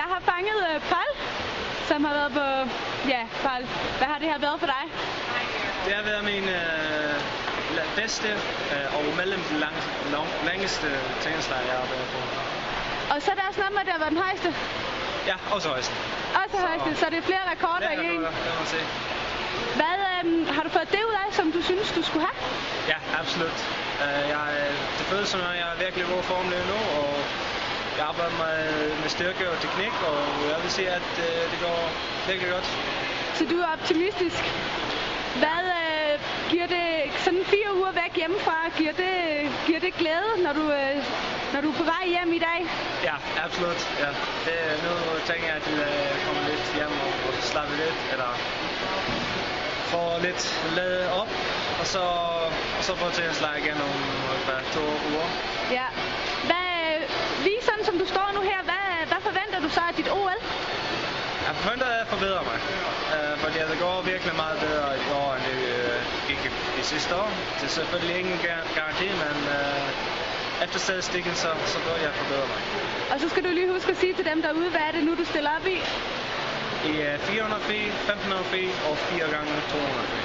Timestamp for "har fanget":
0.14-0.60